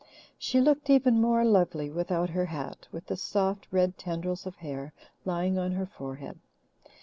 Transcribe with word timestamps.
She 0.39 0.59
looked 0.59 0.89
even 0.89 1.21
more 1.21 1.45
lovely 1.45 1.91
without 1.91 2.31
her 2.31 2.47
hat, 2.47 2.87
with 2.91 3.05
the 3.05 3.15
soft 3.15 3.67
red 3.69 3.99
tendrils 3.99 4.47
of 4.47 4.55
hair 4.55 4.93
lying 5.25 5.59
on 5.59 5.73
her 5.73 5.85
forehead. 5.85 6.39